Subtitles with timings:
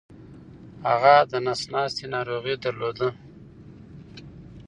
[0.87, 3.09] هغه دنس ناستې ناروغې درلوده